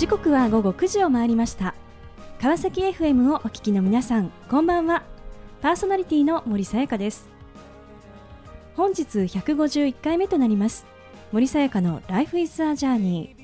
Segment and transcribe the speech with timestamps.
[0.00, 1.74] 時刻は午後9時を回りました。
[2.40, 5.02] 川崎 FM をお聞きの皆さんこんばんは。
[5.60, 7.28] パーソナリティの森さやかです。
[8.74, 10.86] 本日151回目となります。
[11.32, 13.36] 森さやかの Life is a Journey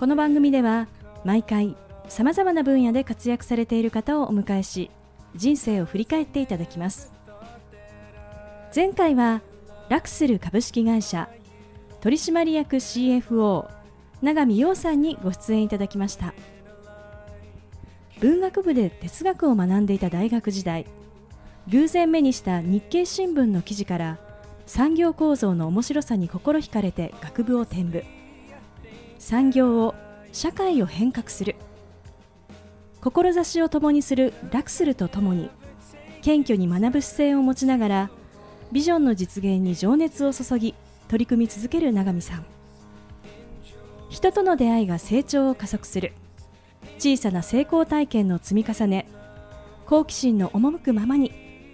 [0.00, 0.88] この番組では
[1.24, 1.76] 毎回
[2.08, 4.90] さまざまな分野で活躍されている方をお迎えし
[5.36, 7.12] 人生を振り返っていただきます。
[8.74, 9.40] 前回は
[9.88, 11.28] ラクスル株式会社
[12.00, 13.68] 取締役 CFO
[14.24, 16.32] 永見陽さんにご出演いただきました。
[18.20, 20.86] 文学部で哲学を学んでいた大学時代
[21.68, 24.18] 偶然目にした日経新聞の記事から
[24.64, 28.02] 産業構造の面白さに心惹かれて学部を転部。
[29.18, 29.94] 産業を
[30.32, 31.56] 社会を変革する。
[33.02, 35.50] 志を共にするラクスルとともに
[36.22, 38.10] 謙虚に学ぶ姿勢を持ちながら
[38.72, 40.74] ビジョンの実現に情熱を注ぎ
[41.08, 42.53] 取り組み続ける永見さん。
[44.14, 46.12] 人との出会いが成長を加速する。
[46.98, 49.08] 小さな成功体験の積み重ね。
[49.86, 51.32] 好奇心の赴くままに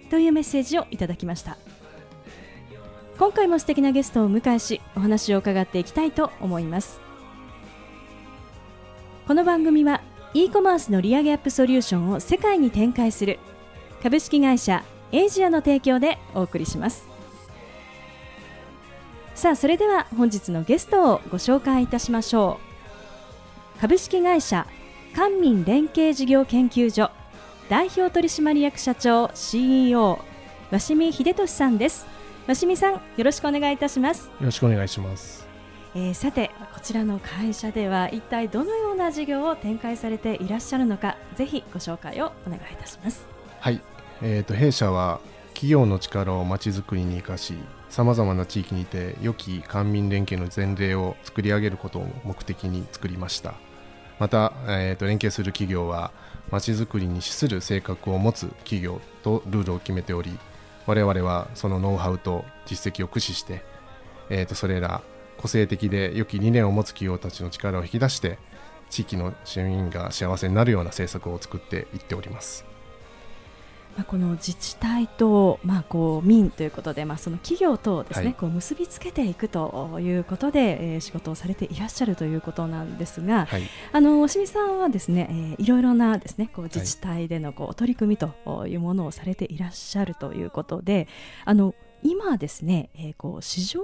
[0.09, 1.57] というメッセージをいただきました。
[3.19, 6.99] 今回も素敵なゲストをお迎えしお話を伺っていきたいと思います。
[9.27, 10.01] この番組は
[10.33, 13.37] e コマースの利上げアップソリューションを世界に展開する
[14.01, 17.10] 株式会社エイジアの提供でお送りします。
[19.41, 22.59] さあそれでは本日のゲストをご紹介いたしましょ
[23.75, 23.81] う。
[23.81, 24.67] 株式会社
[25.15, 27.09] 官民連携事業研究所
[27.67, 30.19] 代表取締役社長 CEO
[30.69, 32.05] 鷲見秀俊さんです。
[32.45, 34.27] 鷲見さんよろしくお願いいたします。
[34.27, 35.47] よろしくお願いします。
[35.95, 43.25] えー、さてこちらの会社では一体どのような事業を展開されていらっしゃるのかぜひご紹介をお願いいたします。
[43.59, 43.81] はい、
[44.21, 45.19] えーと、弊社は
[45.55, 47.55] 企業の力をまちづくりに生かし
[47.91, 53.53] さまざまな地域にて良き官民連携の前例を作り上げることを目的に作りました
[54.17, 56.11] また、えーと連携する企業は
[56.51, 60.39] まちづくりに資する性格を持つ企業とルールを決めており
[60.87, 63.61] 我々はそのノウハウと実績を駆使して、
[64.29, 65.01] えー、とそれら
[65.37, 68.39] 個性的で良き理念を持つ企業たちの力を引き出して
[68.89, 72.70] 地域の市民が幸せになるような政策を作っていっております。
[73.95, 88.33] まあ、この自治体と、まあ、こう民ということで、まあ、その企業とですね、はい、こう結びつけていくということで、えー、仕事をされていらっしゃるということなんですが、はい、あの押見さんはですね、えー、いろいろなですねこう自治体でのこう取り組みと
[88.67, 91.07] いうものをされていらっしゃるということで、
[91.45, 93.81] あの今ですね、えー、こう四条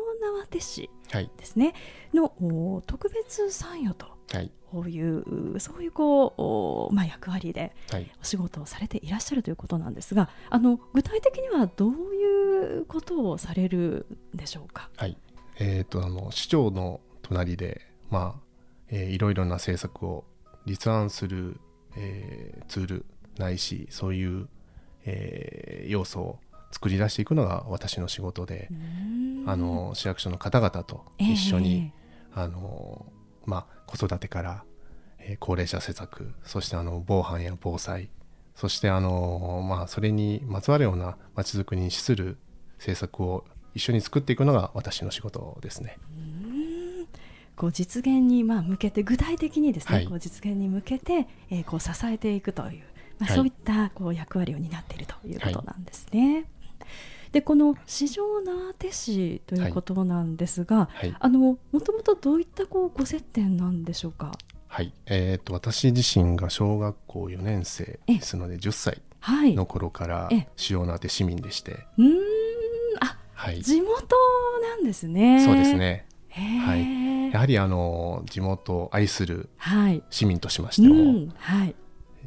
[0.49, 0.89] 畷市
[1.37, 1.71] ですね、は
[2.13, 4.16] い、の特別参与と。
[4.71, 7.73] こういうそういうこう、まあ、役割で
[8.21, 14.89] お仕事をされていらっしゃるということなんですが、あの具体的にはどういうことをされるんでしょうか？
[14.97, 15.17] はい、
[15.59, 18.41] えっ、ー、とあの市長の隣でまあ、
[18.89, 20.25] えー、いろいろな政策を
[20.65, 21.59] 立案する、
[21.95, 23.05] えー、ツール
[23.37, 24.49] ないしそういう、
[25.05, 26.39] えー、要素を
[26.71, 28.69] 作り出していくのが私の仕事で
[29.45, 31.93] あの市役所の方々と一緒に、
[32.35, 33.05] えー、あの
[33.47, 34.63] まあ、子育てから、
[35.17, 38.09] えー、高齢者施策そしてあの防犯や防災
[38.55, 42.37] そしてあの、まあ、それにまつわるようなまちづくりに資する
[42.77, 45.97] 政策を一緒に作っていくのが私の仕事ですね。
[47.55, 52.83] こう実現にまあ向けて具体的にですね、はい、こう実現に向けて、えー、こう支えていくという、
[53.17, 56.33] まあ、そういったこう役割を担っているということなんですね。
[56.33, 56.45] はい
[57.31, 61.07] でこの四条縄手市ということなんですが、はい。
[61.11, 64.31] はい、あのもともとどういったこうご接点なんでしょうか？
[64.67, 69.01] はい、えーと、私自身が小学校4年生ですので10歳
[69.55, 71.85] の頃から四条縄手市民でして。
[71.97, 72.13] うん。
[72.99, 74.15] あ、はい、地元
[74.61, 75.43] なんですね。
[75.43, 76.05] そうですね。
[76.29, 79.49] はい、やはりあの地元を愛する
[80.11, 81.33] 市民としましても、はいうん。
[81.35, 81.75] はい、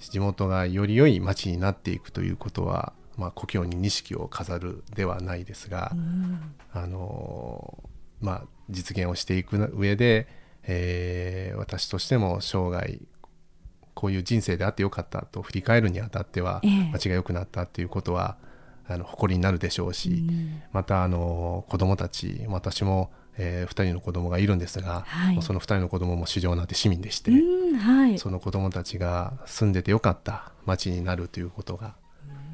[0.00, 7.84] 地元がより良い町になっていくということはまあ、故郷に錦を飾るではないですが、うん、あの
[8.20, 10.26] まあ、実現をしていく上で、
[10.64, 12.98] えー、私としても生涯
[13.94, 16.62] こういう人生であってよかったと振り返るにあたっては、
[16.92, 18.36] 町が良くなったっていうことは
[18.86, 23.10] あの誇りになるでしょうし、うん、またあの子供たち私も
[23.42, 31.94] えー、2人の子供がいるんですが、はい、その2人の子供も市場なんて市民でして、はい、その子供たちが住んでてよかった町になるということが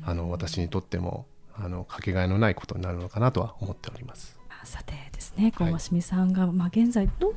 [0.06, 4.36] あの私にとってもあのかけがえのないことになるのかなとは思っております。
[4.64, 7.32] さてですね、こう真澄さんが、まあ、現在どう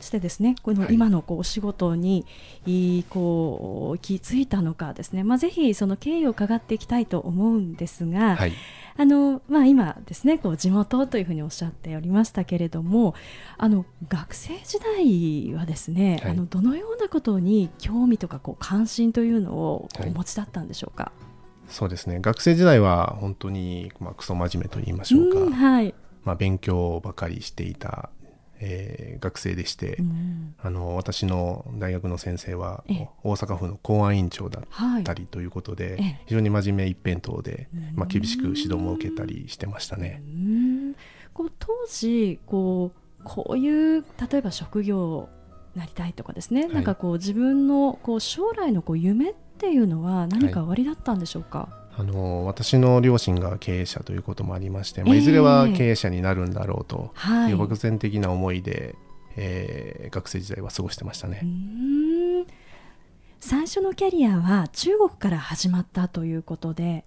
[0.00, 2.26] してですねこの今のこうお仕事に、
[2.66, 8.52] い、こう気づいたのかですね、まあ、ぜひその経緯を伺っていきたいと思うんですが、はい、
[8.96, 13.14] あのまあ、今ですねこう地元というふうにおっしゃっておりましたけれども
[13.56, 21.31] あの学生時代はですね、はい、あのどのようなことに興味とかこう関心というのをお持ちだったんでしょうか、はい、
[21.72, 22.18] そうですね。
[22.20, 25.94] 学生時代は本当に、まあ、クソ真面目と言いましょうか、うはい。
[26.22, 28.10] まあ、勉強ばかりしていた
[28.64, 32.84] えー、学生でして、うん、あの私の大学の先生は
[33.24, 40.22] 大阪府の公安委員長だったりということで、はい、非常に真面目一辺倒で、まあ、厳しく指導も受けたりしてましたね。
[41.34, 45.28] こう当時こうこういう例えば職業
[45.74, 57.12] なりたいとかですね、はい、なんかこう自分のこう将来のこう夢っていうのは何か終わりだったんでしょうか、はいあの私の両親が経営者ということもありまして、まあ、いずれは経営者になるんだろうと
[57.50, 57.52] い。
[57.52, 58.94] う漠然的な思いで、
[59.36, 61.42] えー、学生時代は過ごしてましたね。
[63.40, 67.04] 最初のキャリアは中国から始まったということで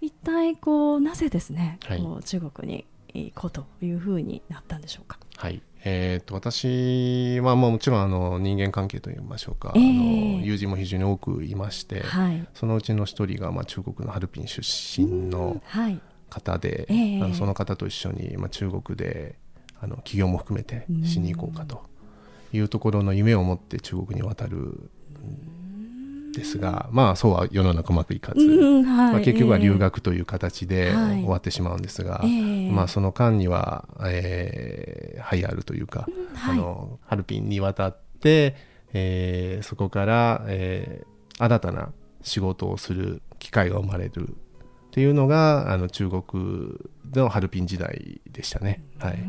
[0.00, 5.18] 一体こうなぜですね、はい、こう中国に行こうというふうになったんでしょうか？
[5.42, 5.60] はい。
[5.84, 15.60] えーと、私はもちろんあの人間関係といいましょうか、えー、あの友人も非常に多くいまして、はい、そのうちの一人がまあ中国のハルピン出身の
[16.30, 16.96] 方で、はい。
[16.96, 19.34] えー、あのその方と一緒にまあ中国で
[19.80, 21.82] あの企業も含めてしに行こうかと
[22.52, 24.90] いうところの夢を持って中国に渡る
[26.32, 32.22] ですが、まあそうは世の中うまくいかず、うんはい、まあ、結局は留学という形で終わってしまうんですが、
[32.70, 38.56] まあ、その間には、えー、ハイアールというか、うんはい、あのハルピンに渡って、
[38.92, 41.92] えー、そこから、えー、新たな
[42.22, 44.34] 仕事をする機会が生まれるっ
[44.92, 46.78] ていうのがあの中国
[47.14, 48.84] のハルピン時代でしたね。
[48.98, 49.24] はい、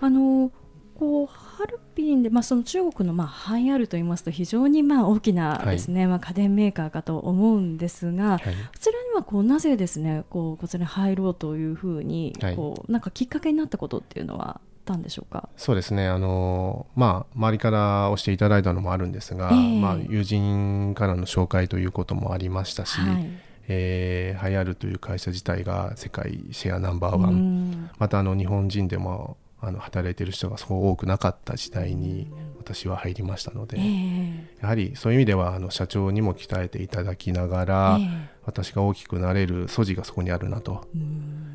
[0.00, 0.50] あの
[0.98, 8.48] こうハルピンで、まあ、その中国のまあハイアールといいますと非常にまあ大きなですね、はい、まあ、家電メーカーかと思うんですが、はい、こ
[8.78, 15.48] ちらにはこうなぜですねこうこちらに入ろうというふうにこう、なんかきっかけになったことっていうのはたんでしょうか？
[15.56, 16.08] そうですね。
[16.08, 23.26] あの、まあ、周りから押していただいたのもあるんですが、えー、まあ、友人からの紹介ということもありましたし、はい。
[23.66, 27.90] えー、ハイアールという会社自体が世界シェアナンバーワン。
[27.98, 40.86] またあの日本人でもあの働いてる人がそう多くなかった時代に私は入りましたので、えー、やはりそういう意味ではあの社長にも鍛えていただきながら、えー、私が大きくなれる素地がそこにあるなと、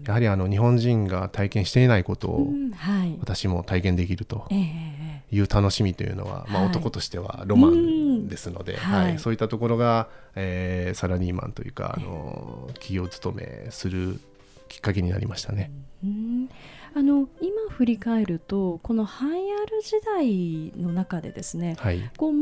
[0.05, 2.47] やはりあの日本人が体験していないことを
[3.19, 4.47] 私も体験できると
[5.31, 14.19] いう楽しみというのは、まあ、男としてはロマンですので、はい、そういったところが、えー、サラリーマンというかあの企業勤めする
[14.67, 15.71] きっかけになりましたね。
[16.03, 16.49] うん
[16.95, 20.01] あの今振り返るとこのハイアール時
[20.73, 22.41] 代の中でですね、はい、こう最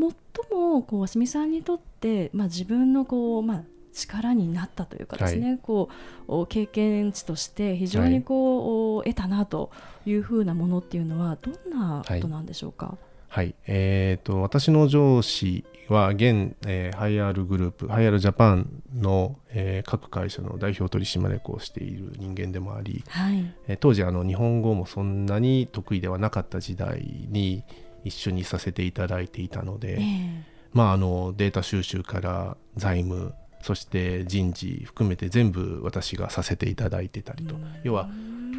[0.52, 3.64] もこう鷲見さんにとって、まあ、自分のこう、まあ、
[3.94, 5.90] 力になったというかですね、はい、こ
[6.28, 9.72] う経験値として非常にこう、はい、得たなと
[10.06, 12.98] いうふうなものっていうのはどんなことなんでしょうか？
[13.30, 27.63] はい、えーと、私の上司は現、えー、ハイアールグループハイアールジャパンの、えー、各会社の代表取締役をしている人間でもあり、はい、えー、当時あの日本語もそんなに得意ではなかった時代に
[28.04, 30.42] 一緒にさせていただいていたので、えー、
[30.74, 38.09] まあ、あのデータ収集から財務そして人事含めて全部私がさせていただいてたりと、要は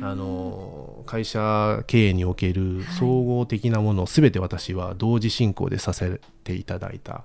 [0.01, 7.25] あの会社経営における総合的なものを全て私は同時進行でさせていただいた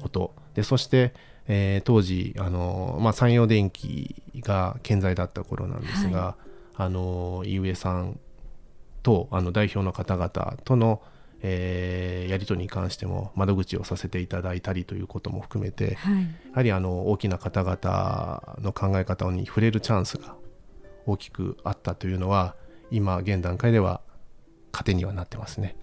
[0.00, 1.12] こと、でそして、
[1.46, 6.42] えー、当時あの、まあ、山陽電機が健在だった頃なんですが、はい、
[6.76, 8.18] あの井上さん
[9.02, 11.02] とあの代表の方々との、
[11.42, 20.34] えー、やり取りに関しても窓口をさせていただいたりということも含めて、はい、やはりあの大きな方々の考え方に触れるチャンスが
[21.06, 22.54] 大きくあったというのは
[22.90, 24.02] 今現段階では
[24.72, 25.76] 糧にはなってますね。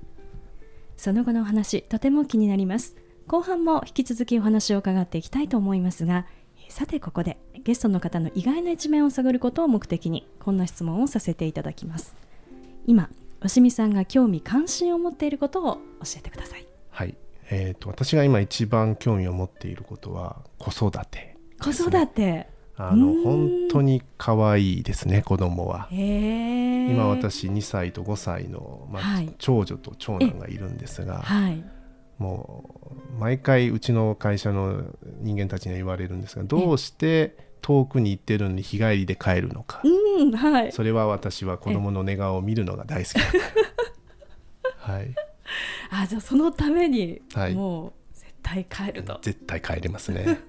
[0.96, 2.96] その後のお話とても気になります。
[3.28, 6.26] 後半も引き続きお話を伺っていきたいと思いますが
[6.70, 12.16] さてここでゲストの方の意外な一面を探ることを目的にこんな質問をさせていただきます。
[12.86, 13.10] 今
[13.42, 15.82] 鷲見さんが興味関心を持っていることを教
[16.18, 16.68] えてください。
[16.90, 17.16] はい。
[17.50, 22.48] えーと、と私が今一番興味を持っていることは子育て、ね、子育て。
[22.80, 25.88] あの本当に可愛いですね子供は。
[25.92, 31.64] 今私2歳と5歳の、まあ、はい、長女と長男がいるんですが、はい、
[32.20, 34.84] もう毎回うちの会社の
[35.22, 39.82] 人間たちには言われるんですがどうして遠くに行ってるのに日帰りで帰るのか、
[40.18, 43.22] うんはい、それは私は子供の寝顔を見るのが大好きだ
[44.80, 45.14] はい、
[45.92, 47.22] あじゃあそのために、
[47.54, 49.20] もう絶対帰ると。
[49.22, 50.40] 絶対帰れますね。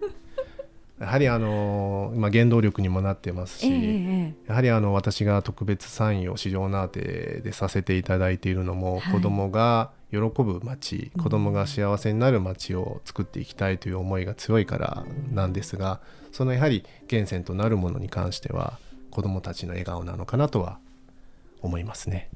[1.00, 16.00] やはりあの今原動力にもなってますし、えー、やはりあの私が特別参与市場ナーテでさせていただいているのも、はい、子どもが喜ぶ街子どもが幸せになる街を作っていきたいという思いが強いからなんですが
[16.32, 18.78] そのやはり源泉となるものに関しては
[19.10, 20.78] 子どもたちの笑顔なのかなとは
[21.60, 22.30] 思いますね。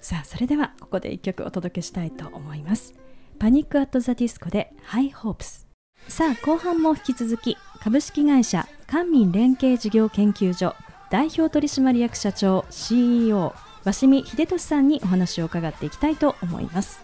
[0.00, 2.94] さあそれではここで一曲お届けしたいと思います。
[3.38, 5.66] パニックアットザディスコでハイホープス。
[6.08, 10.74] さあ後半も引き続き株式会社官民連携事業研究所
[11.10, 17.00] 代表取締役社長 CEO 鷲見秀俊さんにお話を伺っていきたいと思います。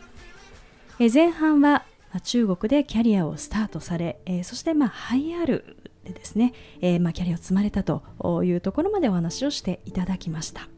[0.99, 1.85] え前半は
[2.23, 8.03] 中国でキャリアをスタートされ、えそしてまあハイアールでですね、えー、まあキャリアを積まれたと
[8.45, 10.69] いうところまでお話をしていただきました。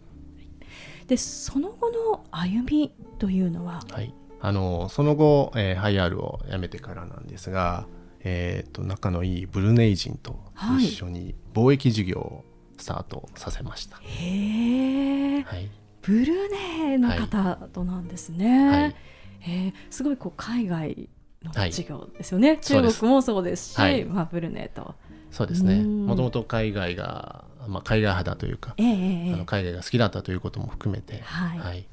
[1.06, 7.86] でその後の歩みというのは、はい、あのその後、えー、ハイアールを辞めてからなんですが
[8.28, 10.40] えーと、仲のいいブルネイ人と
[10.80, 12.44] 一緒に貿易事業を
[12.76, 13.98] スタートさせました。
[13.98, 15.70] はい、へえ、はい、
[16.02, 18.68] ブルネイの方となんですね。
[18.68, 18.96] はい、
[19.42, 21.08] えー、すごいこう海外
[21.44, 24.96] の事業ですよね、はい、中国もそうですし、はい、まあ、ブルネイと。
[25.30, 25.82] そうですね。
[25.82, 31.86] もともと海外が、まあ、海外派だというか、えー、あの海外が好きだったということも含めて、はい、はい。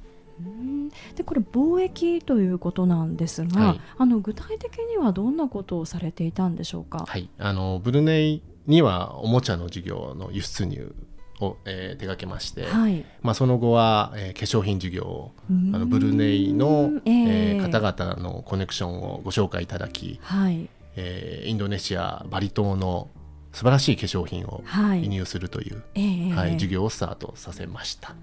[1.16, 10.96] でこれ貿易ということなんですが、はい、あの具体的にはどんなことをされていたんでしょうか、はい、あのブルネイにはおもちゃの事業の輸出入
[11.40, 20.70] を、えー、手掛けまして、はい、まあ、その後は、えー、化粧品事業をあのブルネイの、えー、えー、方々のコネクションをご紹介いただき、はい。
[20.96, 23.10] えー、インドネシアバリ島の
[23.54, 24.64] 素晴らしい化粧品を
[25.02, 25.76] 輸入するという、
[26.36, 28.16] はいはい、事業をスタートさせました。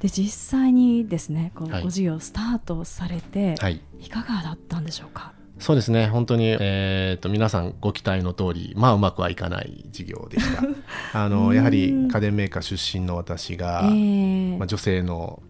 [0.00, 0.28] で実
[0.60, 5.32] 際にですねこのご事業スタートされて、はい、いかがだったんでしょうか？
[5.58, 6.08] そうですね。
[6.08, 10.62] 本当に、えーと、皆さんご期待の通りまあうまくはいかない事業でした。
[11.24, 15.42] あのやはり家電メーカー出身の私が、えー、まあ、女性の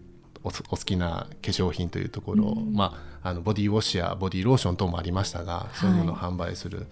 [0.43, 6.85] お好きな化粧品というところ、うん、まあ、あのボディウォッシュやボディローション等もありましたが、そういうものを販売する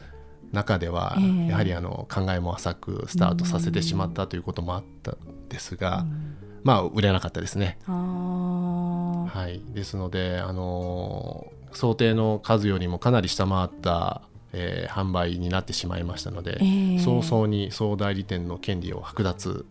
[0.53, 1.17] 中では、
[1.49, 5.17] やはりあの考えも浅くスタートさせてしまったということもあったん
[5.49, 6.37] ですが、うん。
[6.63, 7.77] まあ売れなかったですね。
[7.87, 14.21] はい、ですので、あのー、想定の数よりもかなり下回った、
[14.53, 19.65] えー、販売になってしまいましたので、えー、早々に総代理店の権利を剥奪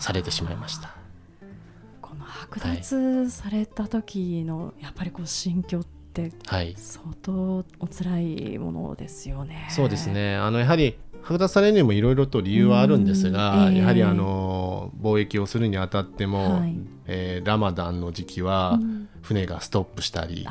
[0.00, 0.96] されてしまいました。
[2.02, 6.32] この剥奪された時の、やっぱりこう心境って
[6.76, 9.64] 相当お辛いものですよね。
[9.66, 10.36] はい、そうですね。
[10.36, 18.78] あのやはり剥奪されるにもいろいろと理由はあるんですが、えー、やはりあの貿易をするにあたっても、はい、えー、ラマダンの時期は
[19.22, 20.46] 船がストップしたり。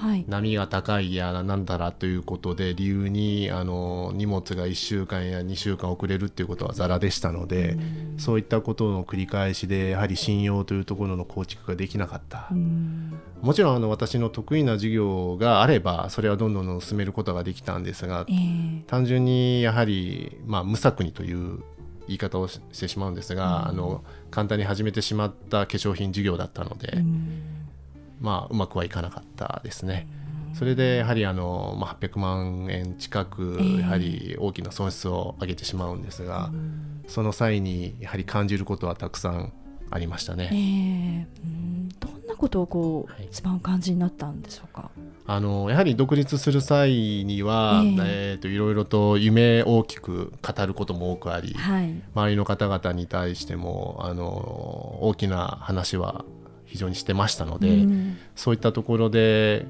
[0.00, 7.76] はい、波が高いやなんだらということで理由にあの荷物が1週間や2週間遅れるっていうことはざらでしたので、
[8.16, 12.48] うそういったことの繰り返しでやはり信用というところの構築ができなかった、
[13.42, 21.64] もちろんあの私の得意な授業があればそれはどんどん進めることができたんですが、えー、単純にやはり、まあ、無策にという
[22.06, 27.47] 言い方をしてしまうんですが、うん、あの簡単に始めてしまった化粧品事業だったので、うん、
[28.20, 30.08] まあうまくはいかなかったですね。
[30.54, 39.52] それでやはりあの、まあ、800万円近くやはり大きな損失を上げてしまうんですが、えー、その際にやはり感じることはたくさん
[39.90, 40.50] ありましたね。
[40.52, 44.90] えー、どんなことをこう、はい、一番感じになったんでしょうか？
[45.26, 56.24] あのやはり独立する際には、えー、えーといろいろと夢大きく語ることも多くあり、はい、周りの方々に対してもあの大きな話は
[56.68, 59.66] 非常にしてましたので、うん、そういったところで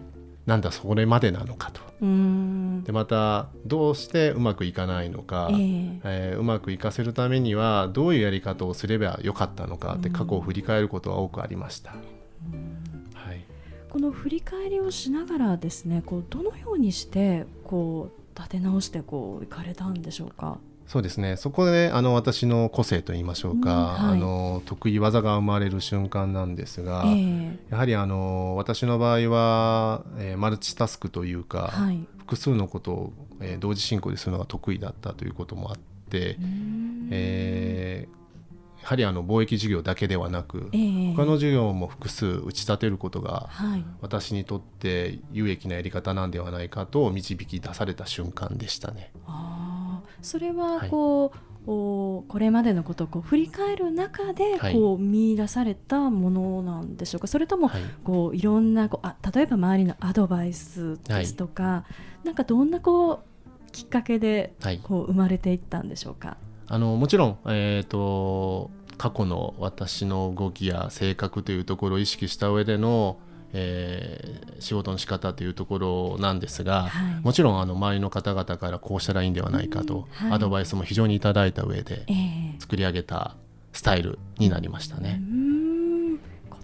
[0.47, 1.81] なんだそれまでなのかと。
[2.01, 11.91] でまたどうしてうまくいかないのか、えー、えー、うまくいかせるためにはどういうやり方をすればよかったのかって過去を振り返ることは多くありました。
[11.91, 11.97] は
[13.33, 13.45] い、
[13.91, 20.59] この振り返りをしながらですねこうどのようにしてこう立て直してこういかれたんでしょうか？
[20.89, 21.37] そうですね。
[21.37, 35.77] そこであの私の個性といいましょうか、うんはい、あの得意技が生まれる瞬間なんですが、えー、やはりあの私の場合は、えー、マルチタスクというか、はい、複数のことを、えー、同時進行でするのが得意だったということもあっ
[36.09, 36.39] て、
[37.11, 38.18] えー、や
[38.89, 49.13] はりあの貿易事業だけではなく、えー、他の事業も複数打ち立てることが、はい、私にとって有益なやり方なんではないかと導き出された瞬間でしたね。
[50.23, 57.71] それはこう、はいこれまでのことをこう振り返る中でこう見出されたものなんでしょうか、はい、それとも
[58.05, 61.85] こういろんなこうあ例えば周りのアドバイスですとか、は
[62.25, 73.19] い、なんかどんなこうきっかけでこう生まれていったんでしょうか、はい、あのもちろん、えーと、過去の私の動きや性格というところを意識した上での
[73.53, 82.05] えー、仕事の仕方というところなんですが、はい、もちろんあの周りの方々からこうしたらいいんではないかと、はい、アドバイスも非常にいただいた上で
[82.59, 83.37] 作り上げた
[83.73, 85.21] スタイルになりましたね。
[85.21, 86.19] えー、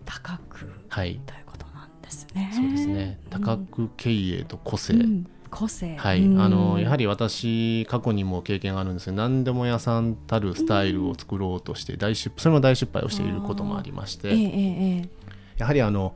[0.04, 2.50] 高く、はい、ということなんですね。
[2.54, 3.18] そうですね。
[3.30, 5.96] 高く経営と個性、うん個性。
[5.96, 15.08] はい、あのやはり私過去にも経験があるんですが何でも屋さんたるスタイルを作ろうとして大失それも大失敗をしていることもありまして、えー、
[15.56, 16.14] やはりあの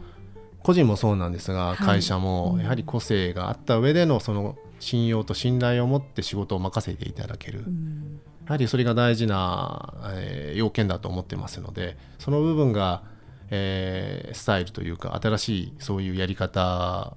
[0.63, 13.03] 個人もそうなんですが、会社もやはり個性があった上でのその信用と信頼を持って仕事を任せていただける、やはりそれが大事な、えー、要件だと思ってますのでその部分が、
[13.51, 17.17] えー、スタイルというか新しいそういうやり方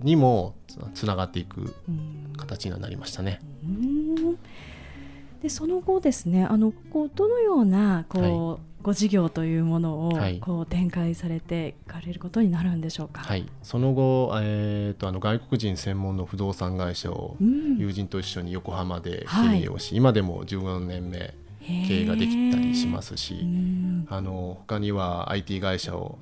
[0.00, 0.54] にも
[0.94, 1.74] つながっていく
[2.36, 3.40] 形になりましたね。
[5.42, 8.60] でその後ですねあのこうどのようなこう、はい。
[8.86, 21.34] ご事業というものをこう展開されていかれることになるんでしょうか、はい、その後、えーと、あの外国人専門の不動産会社を友人と一緒に横浜で経営をし、うんはい、今でも14年目
[21.66, 23.44] 経営ができたりしますし、
[24.08, 26.16] あの他には IT 会社を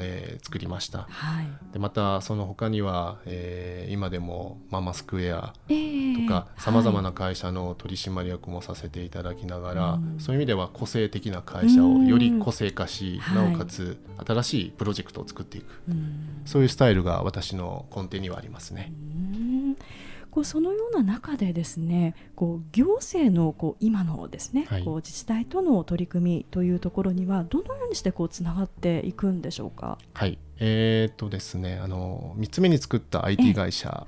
[0.00, 15.66] えー、作りました、はい、でまたその他には、えー、今でもママスクエアとかさまざまな会社の取締役もさせていただきながら、はい、そういう意味では個性的な会社をより個性化し、なおかつ新しいプロジェクトを作っていく、
[16.44, 18.92] そういうスタイルが私の根底にはありますね。
[20.38, 29.98] こうそのような中でですねこう行政のこう今のですね、はい、こう自治体との取り組みというところにはどのようにしてこうつながっていくんでしょうか？
[30.14, 30.38] はい。
[30.60, 34.06] えー、っとですねあの3つ目に作った IT 会社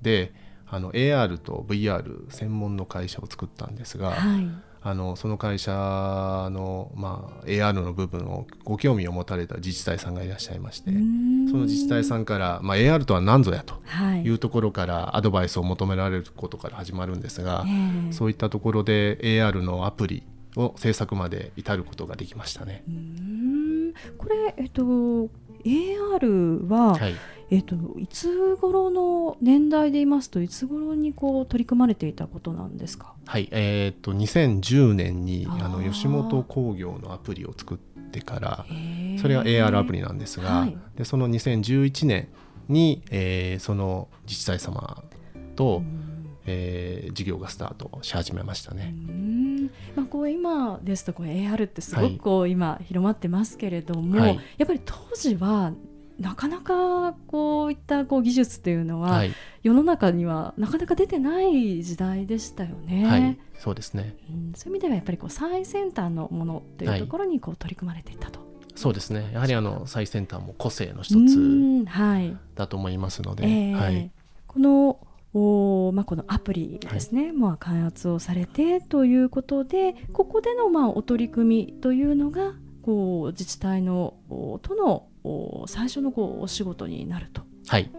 [0.00, 0.32] で、
[0.66, 4.48] はい、あの AR と VR 専門の会社を作ったんですが、はい、
[4.82, 10.96] あのその会社の、まあ、AR の部分をご興味を持たれた自治体さんがいらっしゃいましてそ
[11.56, 13.74] の自治体さんから、まあ、AR とは何ぞやと
[14.24, 14.30] い。
[14.30, 17.64] うところからアドバイスを求められることから始まるんですが、
[18.10, 20.22] そういったところで AR のアプリ
[20.56, 22.84] を制作まで至ることができましたね。
[24.18, 24.82] これ、えっと、
[25.64, 27.14] AR は、はい
[27.50, 33.14] えーと、いつ頃の年代で言いますといつ頃にこう取り組まれていたことなんですか？
[33.26, 37.78] はいえーと、2010年にあの吉本興業のアプリを作っ
[38.10, 38.66] てから
[39.20, 42.28] それが AR アプリなんですが、はい、でその2011年
[42.68, 45.02] に、えー、その自治体様
[45.56, 45.82] と、
[46.46, 48.94] えー、事業がスタートし始めましたね。
[49.94, 55.72] まあ、こう今ですとこう AR ってすごくこう今広まってますけれども、はい、やっぱり当時は
[56.18, 59.22] なかなかこういったこう技術っていうのは、
[59.62, 63.06] 世の中にはなかなか出てない時代でしたよね。
[63.06, 68.40] はい、そうですね、うん、そういう意味ではやっぱりこう最先端のものというところにこう取り組まれていたと。
[68.74, 69.30] そうですね。
[69.32, 71.84] やはりあの最先端も個性の一つ
[72.54, 73.54] だと思いますので、はいえ。
[73.72, 74.10] ー、はい、
[74.46, 75.00] この
[75.34, 84.14] おまあ、このアプリですね、はい、まあ、開発をされてということでここでのまあお取り組みというのがこう自治体の
[84.62, 85.06] との
[85.66, 87.90] 最初のこうお仕事になると、はい、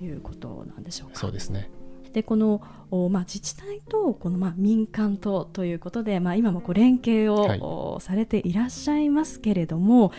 [0.00, 1.16] いうことなんでしょうか。
[1.16, 1.70] そうですね。
[2.12, 2.60] でこの、
[3.10, 7.56] まあ、自治体とこの、まあ、民間とということで、まあ、今もこう連携を、は
[7.98, 10.12] い、されていらっしゃいますけれども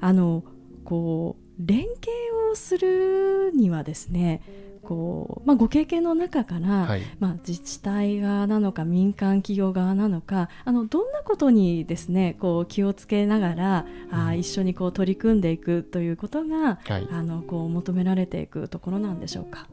[0.00, 0.42] あの
[0.84, 2.10] こう連携
[2.50, 4.42] をするにはですね
[4.84, 19.66] こう、まあ、ご経験の中から、はい、まあ、自治体側なのか民間企業側なのかあのどんなことにですねこう気をつけながら、うん、あ一緒にこう取り組んでいくということが、はい、あのこう求められていくところなんでしょうか？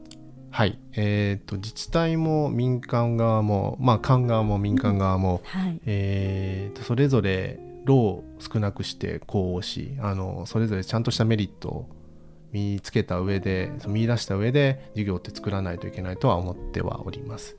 [0.50, 11.88] はい、えーと、自治体も民間側も、まあ、官側も民間側も、はい、えーと、それぞれ労を少なくしてこうしあのそれぞれちゃんとしたメリットを
[12.52, 17.56] 見つけた上で見出した上で事業って作らないといけないとは思ってはおります。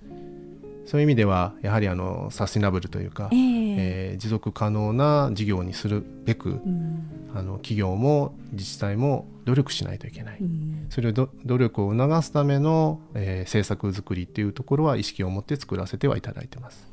[0.86, 16.93] そういう意味ではやはりあのサスティナブルというか、えー、えー、持続可能な事業にするべく、うん、あの企業も自治体も努力しないといけない、うん、それを努力を促すための、えー、政策作りっていうところは意識を持って作らせてはいただいてます。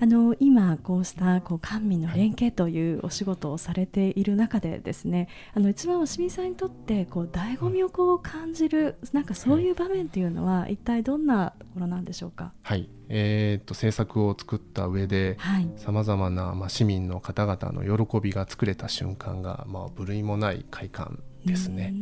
[0.00, 12.52] あの今こうしたこう官民の連携というお仕事をされている中でですね、あの一番清水さんにとってこう醍醐味をこう感じるなんかそういう場面っていうのは一体どんなところなんでしょうか？
[12.62, 15.36] はい、えー、っと政策を作った上で
[15.76, 21.92] さまざまなまあ市民の方々の喜びが作れた瞬間がまあ部類もない快感ですね。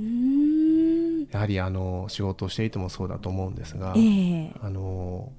[1.31, 5.33] やはりあの仕事をしていてもそうだと思うんですが、えー、あの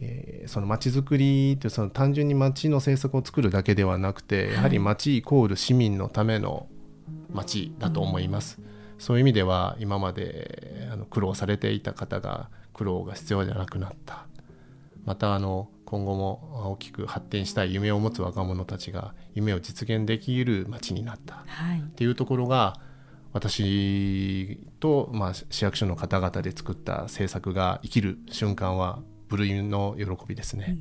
[0.00, 6.66] えー、その街づくりってその単純に街の政策を作るだけではなくて、やはり街イコール市民のための
[7.32, 8.58] 街だと思います。
[8.60, 8.66] うん、
[8.98, 14.26] そういう意味では今まであの苦労されていた方が苦労が必要じゃなくなった。
[15.04, 22.74] またあの今後も大きく発展したい夢を持つ若者たちが夢を実現できる街になった、はい、っていうところが
[23.32, 30.76] 私と、まあ、市役所の方々で作った政策が生きる瞬間は部類の喜びですね。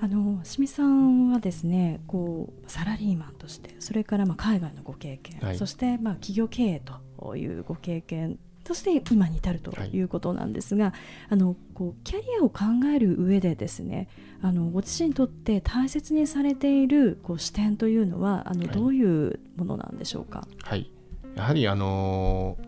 [0.00, 6.82] あの清水さんはですねこうサラリーマンとしてそれからまあ海外のご経験、はい、そしてまあ企業経営
[7.16, 8.36] というご経験
[8.66, 10.94] そして今に至るということなんですが、はい、
[11.30, 14.08] あのこうキャリアを考える上でですね
[14.40, 20.48] あのご自身にとって大切にされているこう視点というのはあの、どういうものなんでしょうか？
[20.64, 20.90] はい、
[21.36, 22.58] やはりあの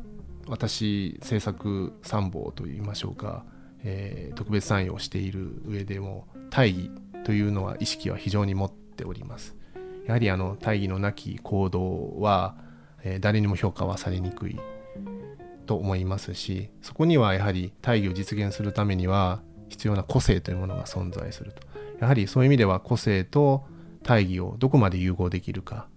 [0.47, 3.44] 私政策参謀といいましょうか、
[3.85, 6.90] えー、特別参与をしている上でも大義
[7.25, 9.57] というのは意識は非常に持っております。
[10.07, 12.57] やはりあの大義のなき行動は、
[13.03, 14.59] えー、誰にも評価はされにくい
[15.66, 21.62] と思いますしそこにはやはり大義を実現するためには必要な個性というものが存在すると。
[22.01, 23.64] やはりそういう意味では個性と
[24.03, 25.88] 大義をどこまで融合できるか。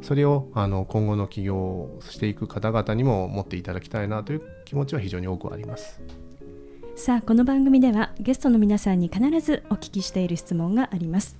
[0.00, 6.00] それをあの今後の起業をしていく方々にも持っていただきたいなという気持ちは非常に多くあります。
[6.98, 11.38] さあこの番組ではゲストの皆さんに必ずお聞きしている質問があります。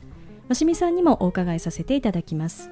[0.49, 2.71] 鷲見さんにもお伺いさせていただきます。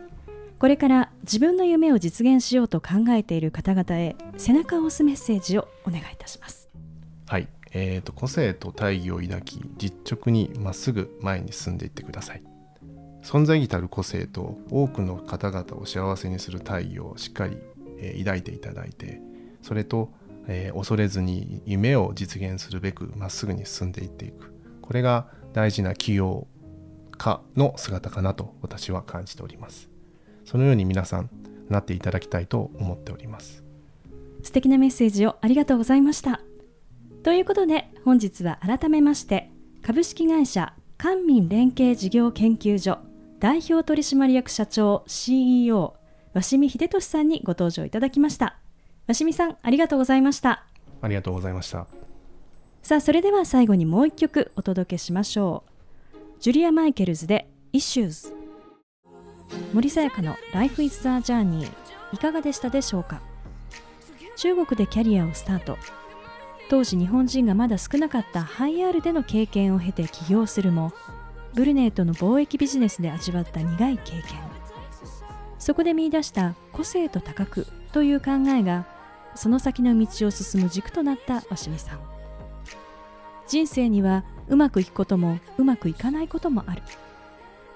[0.61, 6.69] これから自分の夢を実現しようと考えている方々へ背中を押すメッセージをお願いいたします。
[7.27, 12.43] はい、えーと、個性と大義を抱き実直にまっすぐ前に進んでいってください。
[13.25, 17.59] 存在意義たる個性と多くの方々を幸せにする大義をしっかり、
[17.99, 19.21] えー、抱いていただいて
[19.61, 20.13] それと、
[20.49, 24.53] えー、恐れずに夢を実現するべくまっすぐに進んでいっていく。
[24.83, 26.47] これが大事な企業
[27.17, 29.89] 家の姿かなと私は感じております。
[30.45, 31.31] そのように皆さん
[31.69, 33.65] なっていただきたいと思っております。
[34.43, 36.41] 素敵なメッセージをありがとうございました。
[37.23, 39.51] ということで本日は改めまして
[39.83, 42.99] 株式会社官民連携事業研究所
[43.41, 45.97] 代表取締役社長 CEO
[46.35, 48.59] 鷲見秀俊さんにご登場いただきました。
[49.07, 50.65] 鷲見さんありがとうございました。
[51.01, 51.87] ありがとうございました。
[52.83, 55.65] さあそれでは最後にもう一曲お届けしましょ
[56.13, 56.17] う。
[56.41, 58.35] ジュリア・マイケルズで Issues
[59.73, 61.71] 森さやかの Life is a Journey
[62.13, 63.21] いかがでしたでしょうか？
[64.37, 65.79] 中国でキャリアをスタート。
[66.69, 70.93] 当時日本人がまだ少なかったハイアールでの経験を経て起業するも
[71.55, 74.23] ブルネーとの貿易ビジネスで味わった苦い経験。
[75.61, 78.85] そこで見出した個性と多角という考えが
[79.37, 82.01] その先の道を進む軸となった鷲見さん。
[83.47, 86.83] 人生にはうまくいくこともうまくいかないこともある。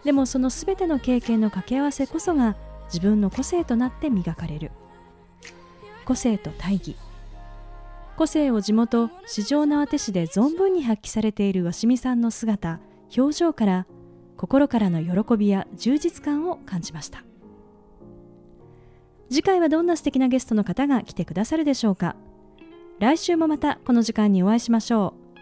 [0.04, 4.70] でもその全ての経験の掛け合わせこそが自分の個性となって磨かれる。
[6.04, 6.96] 個性と大義。
[8.16, 12.80] 個性を地元四条縄手市で存分に発揮されている鷲見さんの姿
[13.16, 13.86] 表情から
[14.36, 17.24] 心からの喜びや充実感を感じました。
[19.30, 22.16] 次回はどんな素敵なゲストの方が来てくださるでしょうか。
[22.98, 25.38] 来週もまたこの時間にお会いしましょう。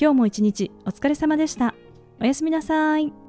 [0.00, 1.74] 今日も一日お疲れ様でした。
[2.20, 3.23] おやすみなさい。